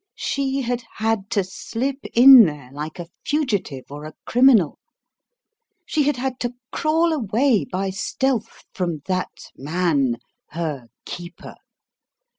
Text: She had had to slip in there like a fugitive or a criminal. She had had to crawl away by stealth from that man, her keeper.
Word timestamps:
She 0.17 0.61
had 0.63 0.83
had 0.95 1.29
to 1.29 1.43
slip 1.43 1.99
in 2.15 2.45
there 2.45 2.71
like 2.73 2.97
a 2.97 3.07
fugitive 3.23 3.83
or 3.91 4.05
a 4.05 4.15
criminal. 4.25 4.79
She 5.85 6.01
had 6.01 6.17
had 6.17 6.39
to 6.39 6.55
crawl 6.71 7.13
away 7.13 7.65
by 7.71 7.91
stealth 7.91 8.63
from 8.73 9.03
that 9.05 9.51
man, 9.55 10.17
her 10.53 10.87
keeper. 11.05 11.53